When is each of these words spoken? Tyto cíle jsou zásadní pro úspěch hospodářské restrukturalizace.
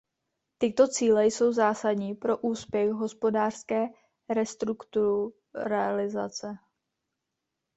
Tyto 0.57 0.87
cíle 0.87 1.25
jsou 1.27 1.51
zásadní 1.51 2.13
pro 2.15 2.37
úspěch 2.37 2.91
hospodářské 2.91 3.83
restrukturalizace. 4.29 6.57